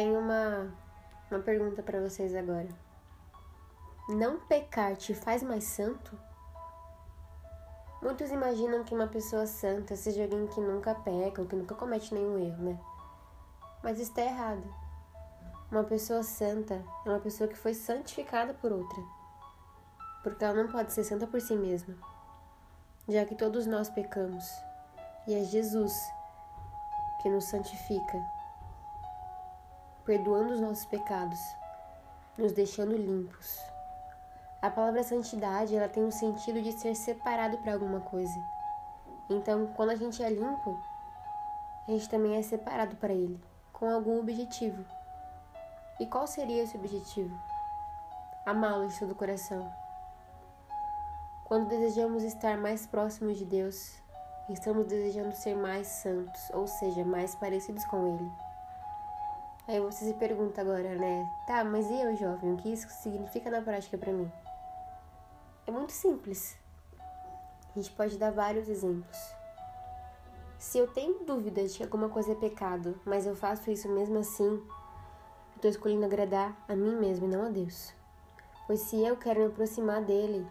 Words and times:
tenho 0.00 0.18
uma, 0.18 0.72
uma 1.30 1.40
pergunta 1.40 1.82
para 1.82 2.00
vocês 2.00 2.34
agora. 2.34 2.68
Não 4.08 4.40
pecar 4.40 4.96
te 4.96 5.12
faz 5.12 5.42
mais 5.42 5.64
santo? 5.64 6.18
Muitos 8.00 8.30
imaginam 8.30 8.82
que 8.82 8.94
uma 8.94 9.06
pessoa 9.06 9.46
santa 9.46 9.94
seja 9.94 10.22
alguém 10.22 10.46
que 10.46 10.58
nunca 10.58 10.94
peca 10.94 11.42
ou 11.42 11.46
que 11.46 11.54
nunca 11.54 11.74
comete 11.74 12.14
nenhum 12.14 12.38
erro, 12.38 12.62
né? 12.62 12.80
Mas 13.82 14.00
está 14.00 14.22
errado. 14.22 14.64
Uma 15.70 15.84
pessoa 15.84 16.22
santa 16.22 16.82
é 17.04 17.10
uma 17.10 17.20
pessoa 17.20 17.46
que 17.46 17.58
foi 17.58 17.74
santificada 17.74 18.54
por 18.54 18.72
outra. 18.72 19.02
Porque 20.22 20.42
ela 20.42 20.62
não 20.62 20.72
pode 20.72 20.94
ser 20.94 21.04
santa 21.04 21.26
por 21.26 21.42
si 21.42 21.54
mesma, 21.54 21.94
já 23.06 23.26
que 23.26 23.34
todos 23.34 23.66
nós 23.66 23.90
pecamos. 23.90 24.50
E 25.28 25.34
é 25.34 25.44
Jesus 25.44 25.92
que 27.20 27.28
nos 27.28 27.44
santifica, 27.44 28.39
perdoando 30.10 30.54
os 30.54 30.60
nossos 30.60 30.84
pecados, 30.86 31.38
nos 32.36 32.50
deixando 32.50 32.96
limpos. 32.96 33.60
A 34.60 34.68
palavra 34.68 35.04
santidade, 35.04 35.76
ela 35.76 35.88
tem 35.88 36.04
o 36.04 36.10
sentido 36.10 36.60
de 36.60 36.72
ser 36.72 36.96
separado 36.96 37.58
para 37.58 37.74
alguma 37.74 38.00
coisa. 38.00 38.36
Então, 39.30 39.68
quando 39.76 39.90
a 39.90 39.94
gente 39.94 40.20
é 40.20 40.28
limpo, 40.28 40.76
a 41.86 41.92
gente 41.92 42.08
também 42.08 42.34
é 42.34 42.42
separado 42.42 42.96
para 42.96 43.12
ele, 43.12 43.40
com 43.72 43.88
algum 43.88 44.18
objetivo. 44.18 44.84
E 46.00 46.06
qual 46.06 46.26
seria 46.26 46.64
esse 46.64 46.76
objetivo? 46.76 47.40
Amá-lo 48.44 48.88
de 48.88 48.98
todo 48.98 49.12
o 49.12 49.14
coração. 49.14 49.72
Quando 51.44 51.68
desejamos 51.68 52.24
estar 52.24 52.58
mais 52.58 52.84
próximos 52.84 53.38
de 53.38 53.44
Deus, 53.44 53.94
estamos 54.48 54.88
desejando 54.88 55.36
ser 55.36 55.54
mais 55.54 55.86
santos, 55.86 56.50
ou 56.52 56.66
seja, 56.66 57.04
mais 57.04 57.36
parecidos 57.36 57.84
com 57.84 58.08
Ele. 58.08 58.49
Aí 59.70 59.78
você 59.78 60.04
se 60.04 60.14
pergunta 60.14 60.60
agora, 60.60 60.96
né? 60.96 61.32
Tá, 61.46 61.62
mas 61.62 61.88
e 61.88 61.94
eu, 61.94 62.16
jovem? 62.16 62.54
O 62.54 62.56
que 62.56 62.72
isso 62.72 62.88
significa 62.88 63.48
na 63.48 63.62
prática 63.62 63.96
para 63.96 64.12
mim? 64.12 64.28
É 65.64 65.70
muito 65.70 65.92
simples. 65.92 66.58
A 66.98 67.78
gente 67.78 67.92
pode 67.92 68.18
dar 68.18 68.32
vários 68.32 68.68
exemplos. 68.68 69.16
Se 70.58 70.76
eu 70.76 70.88
tenho 70.88 71.24
dúvida 71.24 71.64
de 71.64 71.76
que 71.76 71.84
alguma 71.84 72.08
coisa 72.08 72.32
é 72.32 72.34
pecado, 72.34 73.00
mas 73.04 73.26
eu 73.26 73.36
faço 73.36 73.70
isso 73.70 73.88
mesmo 73.88 74.18
assim, 74.18 74.44
eu 74.48 75.54
estou 75.54 75.70
escolhendo 75.70 76.04
agradar 76.04 76.52
a 76.66 76.74
mim 76.74 76.96
mesmo 76.96 77.26
e 77.26 77.30
não 77.30 77.46
a 77.46 77.48
Deus. 77.48 77.94
Pois 78.66 78.80
se 78.80 79.00
eu 79.00 79.16
quero 79.16 79.38
me 79.38 79.46
aproximar 79.46 80.02
dele, 80.02 80.44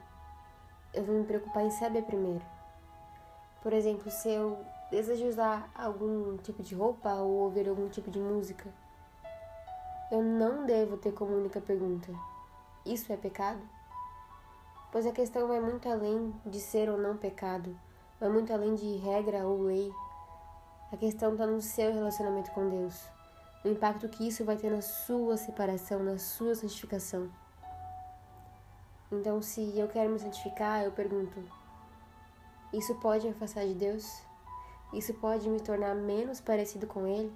eu 0.94 1.04
vou 1.04 1.16
me 1.16 1.26
preocupar 1.26 1.66
em 1.66 1.72
saber 1.72 2.04
primeiro. 2.04 2.45
Por 3.61 3.73
exemplo, 3.73 4.09
se 4.09 4.30
eu 4.30 4.58
desejo 4.89 5.28
usar 5.28 5.70
algum 5.76 6.38
tipo 6.38 6.64
de 6.64 6.73
roupa 6.73 7.16
ou 7.16 7.31
ouvir 7.42 7.67
algum 7.67 7.89
tipo 7.89 8.09
de 8.09 8.17
música, 8.17 8.73
eu 10.12 10.24
não 10.24 10.66
devo 10.66 10.98
ter 10.98 11.12
como 11.12 11.36
única 11.36 11.62
pergunta: 11.62 12.12
Isso 12.86 13.14
é 13.14 13.18
pecado? 13.18 13.62
Pois 14.92 15.06
a 15.06 15.12
questão 15.12 15.48
vai 15.48 15.60
muito 15.60 15.88
além 15.88 16.34
de 16.46 16.60
ser 16.60 16.90
ou 16.90 16.98
não 16.98 17.16
pecado, 17.16 17.78
vai 18.20 18.30
muito 18.30 18.52
além 18.52 18.74
de 18.74 18.98
regra 18.98 19.46
ou 19.46 19.62
lei. 19.62 19.94
A 20.92 20.98
questão 20.98 21.34
está 21.34 21.46
no 21.46 21.62
seu 21.62 21.94
relacionamento 21.94 22.50
com 22.52 22.68
Deus, 22.70 23.00
o 23.64 23.68
impacto 23.68 24.10
que 24.10 24.28
isso 24.28 24.44
vai 24.44 24.58
ter 24.58 24.72
na 24.72 24.82
sua 24.82 25.38
separação, 25.38 26.04
na 26.04 26.18
sua 26.18 26.56
santificação. 26.56 27.30
Então, 29.12 29.42
se 29.42 29.78
eu 29.78 29.88
quero 29.88 30.10
me 30.10 30.18
santificar, 30.18 30.84
eu 30.84 30.92
pergunto: 30.92 31.44
Isso 32.73 32.96
pode 32.96 33.26
me 33.28 33.34
afastar 33.34 33.66
de 33.66 33.76
Deus? 33.76 34.23
Isso 34.92 35.14
pode 35.14 35.48
me 35.48 35.60
tornar 35.60 35.94
menos 35.94 36.42
parecido 36.42 36.88
com 36.88 37.06
Ele? 37.06 37.32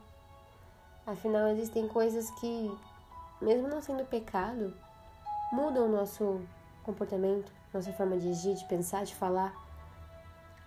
Afinal, 1.06 1.50
existem 1.50 1.86
coisas 1.88 2.32
que, 2.32 2.72
mesmo 3.42 3.68
não 3.68 3.82
sendo 3.82 4.06
pecado, 4.06 4.74
mudam 5.52 5.86
o 5.86 5.92
nosso 5.92 6.42
comportamento, 6.84 7.52
nossa 7.74 7.92
forma 7.92 8.18
de 8.18 8.30
agir, 8.30 8.54
de 8.56 8.64
pensar, 8.66 9.04
de 9.04 9.14
falar, 9.14 9.54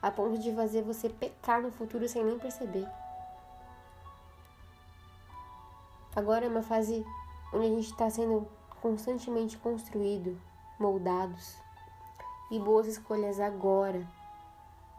a 0.03 0.11
ponto 0.11 0.39
de 0.39 0.55
fazer 0.55 0.83
você 0.83 1.09
pecar 1.09 1.63
no 1.63 1.71
futuro 1.71 2.07
sem 2.07 2.23
nem 2.23 2.39
perceber. 2.39 2.87
Agora 6.15 6.45
é 6.45 6.49
uma 6.49 6.63
fase 6.63 7.05
onde 7.53 7.67
a 7.67 7.71
gente 7.71 7.91
está 7.91 8.11
sendo 8.11 8.47
constantemente 8.83 9.57
construído, 9.57 10.39
moldados, 10.79 11.57
e 12.51 12.59
boas 12.61 12.87
escolhas 12.87 13.41
agora 13.41 14.07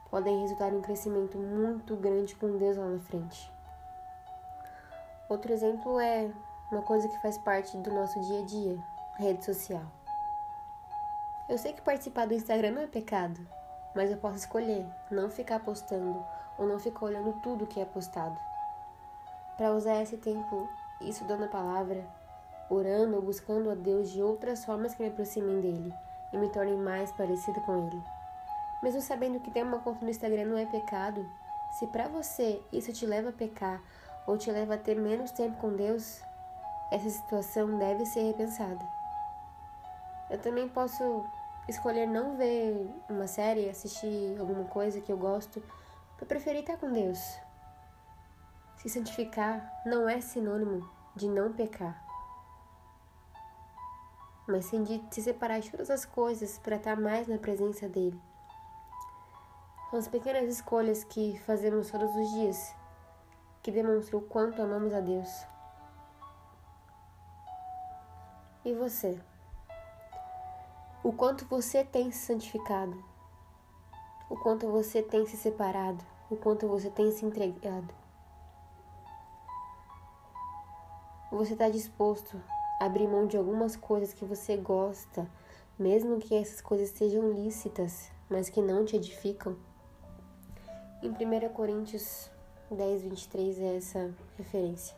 podem 0.09 0.41
resultar 0.41 0.73
em 0.73 0.77
um 0.77 0.81
crescimento 0.81 1.37
muito 1.37 1.95
grande 1.95 2.35
com 2.35 2.57
Deus 2.57 2.77
lá 2.77 2.87
na 2.87 2.99
frente. 2.99 3.56
Outro 5.29 5.51
exemplo 5.51 5.99
é 5.99 6.31
uma 6.71 6.81
coisa 6.81 7.09
que 7.09 7.21
faz 7.21 7.37
parte 7.39 7.75
do 7.75 7.91
nosso 7.91 8.17
dia 8.21 8.39
a 8.39 8.45
dia, 8.45 8.79
rede 9.17 9.43
social. 9.43 9.83
Eu 11.49 11.57
sei 11.57 11.73
que 11.73 11.81
participar 11.81 12.25
do 12.27 12.33
Instagram 12.33 12.71
não 12.71 12.83
é 12.83 12.87
pecado, 12.87 13.37
mas 13.93 14.09
eu 14.09 14.17
posso 14.17 14.37
escolher 14.37 14.85
não 15.11 15.29
ficar 15.29 15.59
postando 15.59 16.25
ou 16.57 16.65
não 16.65 16.79
ficar 16.79 17.07
olhando 17.07 17.33
tudo 17.41 17.67
que 17.67 17.81
é 17.81 17.83
postado. 17.83 18.39
Para 19.57 19.73
usar 19.73 20.01
esse 20.01 20.15
tempo 20.15 20.69
estudando 21.01 21.43
a 21.43 21.49
palavra, 21.49 22.07
orando 22.69 23.17
ou 23.17 23.21
buscando 23.21 23.69
a 23.69 23.75
Deus 23.75 24.09
de 24.11 24.23
outras 24.23 24.63
formas 24.63 24.95
que 24.95 25.03
me 25.03 25.09
aproximem 25.09 25.59
dele 25.59 25.93
e 26.31 26.37
me 26.37 26.49
tornem 26.49 26.77
mais 26.77 27.11
parecida 27.11 27.59
com 27.61 27.85
ele. 27.85 28.01
Mesmo 28.81 29.01
sabendo 29.01 29.41
que 29.41 29.51
ter 29.51 29.63
uma 29.63 29.79
conta 29.79 30.05
no 30.05 30.11
Instagram 30.11 30.45
não 30.45 30.57
é 30.57 30.65
pecado, 30.65 31.29
se 31.77 31.85
para 31.87 32.07
você 32.07 32.61
isso 32.71 32.93
te 32.93 33.05
leva 33.05 33.29
a 33.29 33.33
pecar 33.33 33.81
ou 34.27 34.37
te 34.37 34.51
leva 34.51 34.75
a 34.75 34.77
ter 34.77 34.99
menos 34.99 35.31
tempo 35.31 35.57
com 35.57 35.73
Deus, 35.73 36.21
essa 36.91 37.09
situação 37.09 37.77
deve 37.79 38.05
ser 38.05 38.23
repensada. 38.23 38.85
Eu 40.29 40.37
também 40.37 40.67
posso 40.67 41.25
escolher 41.67 42.05
não 42.05 42.35
ver 42.35 42.93
uma 43.09 43.25
série, 43.25 43.69
assistir 43.69 44.37
alguma 44.37 44.65
coisa 44.65 44.99
que 44.99 45.11
eu 45.11 45.17
gosto, 45.17 45.63
para 46.17 46.25
preferir 46.25 46.61
estar 46.61 46.77
com 46.77 46.91
Deus. 46.91 47.19
Se 48.75 48.89
santificar 48.89 49.81
não 49.85 50.09
é 50.09 50.19
sinônimo 50.19 50.87
de 51.15 51.27
não 51.29 51.53
pecar, 51.53 52.05
mas 54.47 54.65
sim 54.65 54.83
de 54.83 55.03
se 55.09 55.21
separar 55.21 55.59
de 55.59 55.71
todas 55.71 55.89
as 55.89 56.05
coisas 56.05 56.57
para 56.59 56.75
estar 56.75 56.95
mais 56.95 57.27
na 57.27 57.37
presença 57.37 57.87
dele. 57.87 58.19
São 59.89 59.99
as 59.99 60.07
pequenas 60.07 60.49
escolhas 60.49 61.03
que 61.03 61.39
fazemos 61.45 61.89
todos 61.89 62.13
os 62.13 62.29
dias 62.31 62.76
que 63.67 63.71
demonstram 63.71 64.19
o 64.19 64.21
quanto 64.21 64.61
amamos 64.61 64.93
a 64.93 65.01
Deus. 65.01 65.45
E 68.63 68.73
você? 68.73 69.19
o 71.03 71.11
quanto 71.11 71.45
você 71.45 71.83
tem 71.83 72.09
se 72.11 72.25
santificado, 72.25 73.01
o 74.29 74.37
quanto 74.37 74.69
você 74.69 75.03
tem 75.03 75.25
se 75.25 75.35
separado, 75.35 76.01
o 76.29 76.37
quanto 76.37 76.65
você 76.65 76.89
tem 76.89 77.11
se 77.11 77.25
entregado. 77.25 77.93
Você 81.29 81.53
está 81.53 81.67
disposto 81.67 82.41
a 82.79 82.85
abrir 82.85 83.07
mão 83.07 83.27
de 83.27 83.35
algumas 83.35 83.75
coisas 83.75 84.13
que 84.13 84.23
você 84.23 84.55
gosta, 84.55 85.29
mesmo 85.77 86.19
que 86.19 86.33
essas 86.33 86.61
coisas 86.61 86.89
sejam 86.89 87.31
lícitas, 87.31 88.11
mas 88.29 88.49
que 88.49 88.61
não 88.61 88.85
te 88.85 88.95
edificam? 88.95 89.57
Em 91.03 91.09
1 91.09 91.49
Coríntios 91.53 92.31
10, 92.69 93.03
23 93.03 93.59
é 93.59 93.77
essa 93.77 94.13
referência. 94.37 94.95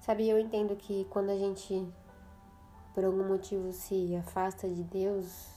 Sabe, 0.00 0.28
eu 0.28 0.38
entendo 0.38 0.76
que 0.76 1.04
quando 1.06 1.30
a 1.30 1.36
gente 1.36 1.86
por 2.96 3.04
algum 3.04 3.28
motivo 3.28 3.74
se 3.74 4.16
afasta 4.16 4.66
de 4.66 4.82
Deus 4.82 5.50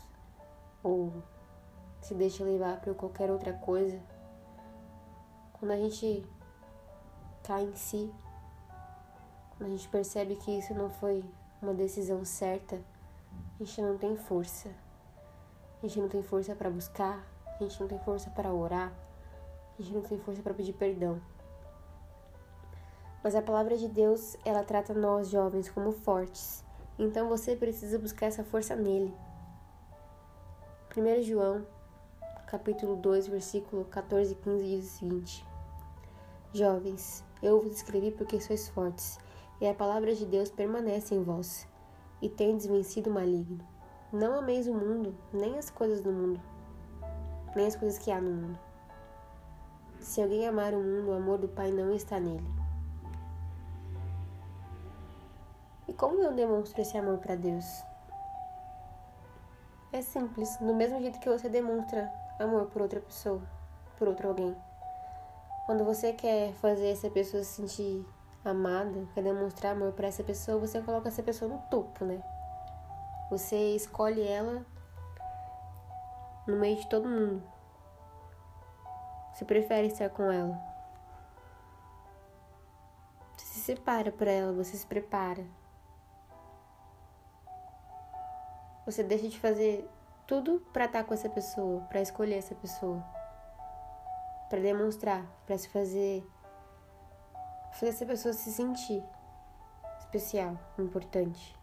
ou 0.83 1.13
se 2.01 2.13
deixa 2.13 2.43
levar 2.43 2.81
por 2.81 2.93
qualquer 2.95 3.31
outra 3.31 3.53
coisa, 3.53 3.97
quando 5.53 5.71
a 5.71 5.77
gente 5.77 6.25
cai 7.41 7.63
em 7.63 7.75
si, 7.75 8.11
quando 9.57 9.69
a 9.69 9.75
gente 9.75 9.87
percebe 9.87 10.35
que 10.35 10.51
isso 10.51 10.73
não 10.73 10.89
foi 10.89 11.23
uma 11.61 11.73
decisão 11.73 12.25
certa, 12.25 12.75
a 13.55 13.63
gente 13.63 13.81
não 13.81 13.97
tem 13.97 14.17
força. 14.17 14.69
A 15.81 15.87
gente 15.87 15.99
não 16.01 16.09
tem 16.09 16.21
força 16.21 16.53
para 16.55 16.69
buscar, 16.69 17.25
a 17.57 17.63
gente 17.63 17.79
não 17.79 17.87
tem 17.87 17.99
força 17.99 18.29
para 18.31 18.53
orar, 18.53 18.91
gente 19.81 19.93
não 19.93 20.01
tem 20.01 20.17
força 20.19 20.41
para 20.41 20.53
pedir 20.53 20.73
perdão. 20.73 21.21
Mas 23.23 23.35
a 23.35 23.41
palavra 23.41 23.77
de 23.77 23.87
Deus, 23.87 24.37
ela 24.45 24.63
trata 24.63 24.93
nós 24.93 25.29
jovens 25.29 25.69
como 25.69 25.91
fortes 25.91 26.63
então 26.99 27.29
você 27.29 27.55
precisa 27.55 27.97
buscar 27.97 28.25
essa 28.25 28.43
força 28.43 28.75
nele. 28.75 29.13
1 30.97 31.23
João, 31.23 31.65
capítulo 32.45 32.97
2, 32.97 33.27
versículo 33.27 33.85
14 33.85 34.33
e 34.33 34.35
15 34.35 34.65
diz 34.65 34.85
o 34.85 34.97
seguinte: 34.97 35.47
Jovens, 36.51 37.23
eu 37.41 37.61
vos 37.61 37.71
escrevi 37.71 38.11
porque 38.11 38.41
sois 38.41 38.67
fortes, 38.67 39.17
e 39.61 39.67
a 39.67 39.73
palavra 39.73 40.13
de 40.13 40.25
Deus 40.25 40.51
permanece 40.51 41.15
em 41.15 41.23
vós, 41.23 41.65
e 42.21 42.27
tendes 42.27 42.65
vencido 42.65 43.09
o 43.09 43.13
maligno. 43.13 43.65
Não 44.11 44.37
ameis 44.37 44.67
o 44.67 44.73
mundo, 44.73 45.15
nem 45.31 45.57
as 45.57 45.69
coisas 45.69 46.01
do 46.01 46.11
mundo, 46.11 46.41
nem 47.55 47.65
as 47.65 47.77
coisas 47.77 47.97
que 47.97 48.11
há 48.11 48.19
no 48.19 48.29
mundo. 48.29 48.59
Se 50.09 50.23
alguém 50.23 50.47
amar 50.47 50.73
o 50.73 50.81
mundo, 50.81 51.11
o 51.11 51.13
amor 51.13 51.37
do 51.37 51.47
Pai 51.47 51.71
não 51.71 51.93
está 51.93 52.19
nele. 52.19 52.43
E 55.87 55.93
como 55.93 56.19
eu 56.23 56.33
demonstro 56.33 56.81
esse 56.81 56.97
amor 56.97 57.19
para 57.19 57.35
Deus? 57.35 57.83
É 59.93 60.01
simples, 60.01 60.57
do 60.57 60.73
mesmo 60.73 60.99
jeito 60.99 61.19
que 61.19 61.29
você 61.29 61.47
demonstra 61.47 62.11
amor 62.39 62.65
por 62.71 62.81
outra 62.81 62.99
pessoa, 62.99 63.39
por 63.99 64.07
outro 64.07 64.29
alguém. 64.29 64.55
Quando 65.67 65.85
você 65.85 66.11
quer 66.11 66.53
fazer 66.53 66.89
essa 66.89 67.11
pessoa 67.11 67.43
se 67.43 67.61
sentir 67.61 68.03
amada, 68.43 69.07
quer 69.13 69.21
demonstrar 69.21 69.73
amor 69.73 69.91
para 69.91 70.07
essa 70.07 70.23
pessoa, 70.23 70.57
você 70.57 70.81
coloca 70.81 71.09
essa 71.09 71.21
pessoa 71.21 71.53
no 71.53 71.59
topo, 71.69 72.03
né? 72.03 72.19
Você 73.29 73.75
escolhe 73.75 74.27
ela 74.27 74.65
no 76.47 76.55
meio 76.55 76.77
de 76.77 76.89
todo 76.89 77.07
mundo. 77.07 77.58
Você 79.33 79.45
prefere 79.45 79.87
estar 79.87 80.09
com 80.09 80.31
ela. 80.31 80.59
Você 83.35 83.45
se 83.45 83.59
separa 83.61 84.11
para 84.11 84.31
ela, 84.31 84.53
você 84.53 84.75
se 84.75 84.85
prepara. 84.85 85.45
Você 88.85 89.03
deixa 89.03 89.29
de 89.29 89.39
fazer 89.39 89.89
tudo 90.25 90.59
para 90.73 90.85
estar 90.85 91.03
com 91.03 91.13
essa 91.13 91.29
pessoa, 91.29 91.81
para 91.81 92.01
escolher 92.01 92.37
essa 92.37 92.55
pessoa, 92.55 93.03
para 94.49 94.59
demonstrar, 94.59 95.25
para 95.45 95.57
se 95.57 95.69
fazer 95.69 96.23
fazer 97.71 97.89
essa 97.89 98.05
pessoa 98.05 98.33
se 98.33 98.51
sentir 98.51 99.03
especial, 99.99 100.57
importante. 100.77 101.55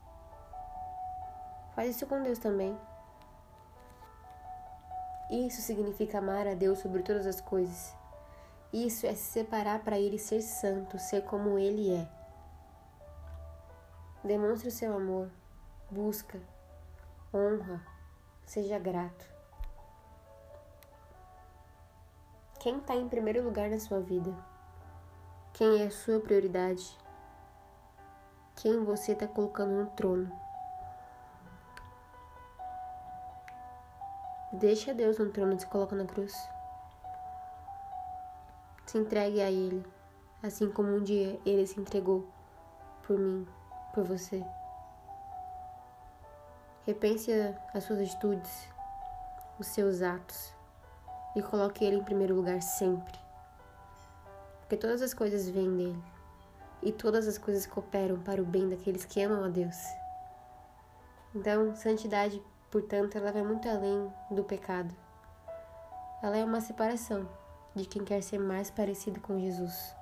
Faz 1.74 1.96
isso 1.96 2.06
com 2.06 2.22
Deus 2.22 2.38
também. 2.38 2.78
Isso 5.30 5.60
significa 5.60 6.18
amar 6.18 6.46
a 6.46 6.54
Deus 6.54 6.78
sobre 6.78 7.02
todas 7.02 7.26
as 7.26 7.40
coisas. 7.40 7.94
Isso 8.72 9.06
é 9.06 9.14
se 9.14 9.32
separar 9.32 9.82
para 9.82 9.98
Ele 9.98 10.18
ser 10.18 10.42
santo, 10.42 10.98
ser 10.98 11.22
como 11.24 11.58
Ele 11.58 11.92
é. 11.92 12.08
Demonstre 14.22 14.68
o 14.68 14.72
seu 14.72 14.94
amor, 14.94 15.30
busca, 15.90 16.40
honra, 17.32 17.80
seja 18.44 18.78
grato. 18.78 19.24
Quem 22.60 22.78
está 22.78 22.94
em 22.94 23.08
primeiro 23.08 23.44
lugar 23.44 23.70
na 23.70 23.78
sua 23.78 24.00
vida? 24.00 24.34
Quem 25.52 25.82
é 25.82 25.86
a 25.86 25.90
sua 25.90 26.20
prioridade? 26.20 26.98
Quem 28.56 28.84
você 28.84 29.12
está 29.12 29.26
colocando 29.26 29.72
no 29.72 29.86
trono? 29.90 30.45
Deixa 34.58 34.94
Deus 34.94 35.18
no 35.18 35.28
trono 35.28 35.54
e 35.54 35.60
se 35.60 35.66
coloca 35.66 35.94
na 35.94 36.06
cruz. 36.06 36.34
Se 38.86 38.96
entregue 38.96 39.42
a 39.42 39.50
Ele, 39.50 39.84
assim 40.42 40.70
como 40.70 40.96
um 40.96 41.02
dia 41.02 41.38
Ele 41.44 41.66
se 41.66 41.78
entregou 41.78 42.26
por 43.06 43.18
mim, 43.18 43.46
por 43.92 44.04
você. 44.04 44.42
Repense 46.86 47.30
as 47.74 47.84
suas 47.84 48.00
atitudes, 48.00 48.66
os 49.58 49.66
seus 49.66 50.00
atos 50.00 50.54
e 51.34 51.42
coloque 51.42 51.84
Ele 51.84 51.96
em 51.96 52.04
primeiro 52.04 52.34
lugar 52.34 52.62
sempre. 52.62 53.18
Porque 54.60 54.78
todas 54.78 55.02
as 55.02 55.12
coisas 55.12 55.50
vêm 55.50 55.76
dele 55.76 56.02
e 56.82 56.92
todas 56.92 57.28
as 57.28 57.36
coisas 57.36 57.66
cooperam 57.66 58.18
para 58.20 58.40
o 58.40 58.46
bem 58.46 58.70
daqueles 58.70 59.04
que 59.04 59.20
amam 59.20 59.44
a 59.44 59.48
Deus. 59.48 59.76
Então, 61.34 61.76
santidade, 61.76 62.42
portanto, 62.70 63.16
ela 63.16 63.32
vai 63.32 63.42
muito 63.42 63.68
além 63.68 64.12
do 64.30 64.44
pecado. 64.44 64.94
Ela 66.22 66.36
é 66.36 66.44
uma 66.44 66.60
separação 66.60 67.28
de 67.74 67.84
quem 67.84 68.04
quer 68.04 68.22
ser 68.22 68.38
mais 68.38 68.70
parecido 68.70 69.20
com 69.20 69.38
Jesus. 69.38 69.94